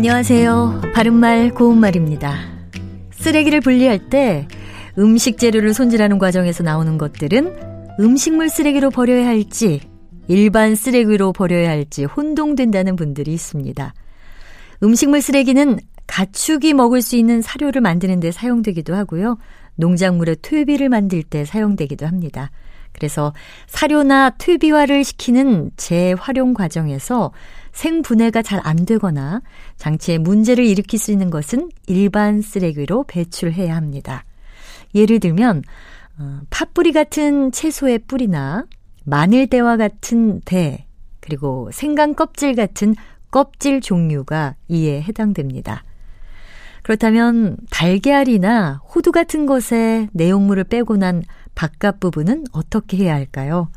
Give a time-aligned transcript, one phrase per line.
[0.00, 0.80] 안녕하세요.
[0.94, 2.34] 바른말 고운말입니다.
[3.10, 4.48] 쓰레기를 분리할 때
[4.96, 9.82] 음식 재료를 손질하는 과정에서 나오는 것들은 음식물 쓰레기로 버려야 할지
[10.26, 13.92] 일반 쓰레기로 버려야 할지 혼동된다는 분들이 있습니다.
[14.82, 19.36] 음식물 쓰레기는 가축이 먹을 수 있는 사료를 만드는 데 사용되기도 하고요.
[19.76, 22.50] 농작물의 퇴비를 만들 때 사용되기도 합니다.
[22.92, 23.32] 그래서
[23.66, 27.32] 사료나 퇴비화를 시키는 재활용 과정에서
[27.72, 29.42] 생분해가 잘 안 되거나
[29.76, 34.24] 장치에 문제를 일으킬 수 있는 것은 일반 쓰레기로 배출해야 합니다.
[34.94, 35.62] 예를 들면
[36.18, 38.66] 어, 팥뿌리 같은 채소의 뿌리나
[39.04, 40.86] 마늘대와 같은 대
[41.20, 42.94] 그리고 생강 껍질 같은
[43.30, 45.84] 껍질 종류가 이에 해당됩니다.
[46.82, 51.22] 그렇다면 달걀이나 호두 같은 것에 내용물을 빼고 난
[51.54, 53.70] 바깥 부분은 어떻게 해야 할까요?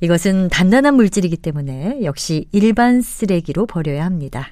[0.00, 4.48] 이것은 단단한 물질이기 때문에 역시 일반 쓰레기로 버려야 합니다.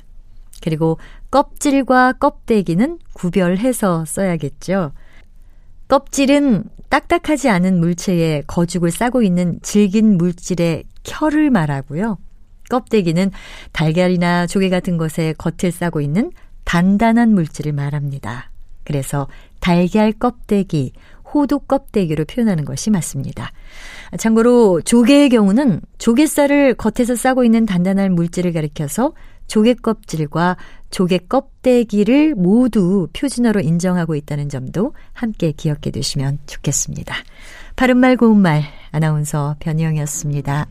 [0.62, 0.98] 그리고
[1.30, 4.92] 껍질과 껍데기는 구별해서 써야겠죠.
[5.88, 12.18] 껍질은 딱딱하지 않은 물체에 거죽을 싸고 있는 질긴 물질의 켜를 말하고요.
[12.70, 13.30] 껍데기는
[13.72, 16.32] 달걀이나 조개 같은 것에 겉을 싸고 있는
[16.74, 18.50] 단단한 물질을 말합니다.
[18.82, 19.28] 그래서
[19.60, 20.92] 달걀 껍데기,
[21.32, 23.52] 호두 껍데기로 표현하는 것이 맞습니다.
[24.18, 29.12] 참고로 조개의 경우는 조개살을 겉에서 싸고 있는 단단한 물질을 가리켜서
[29.46, 30.56] 조개 껍질과
[30.90, 37.14] 조개 껍데기를 모두 표준어로 인정하고 있다는 점도 함께 기억해 두시면 좋겠습니다.
[37.76, 40.66] 바른말 고운말 아나운서 변희영이었습니다.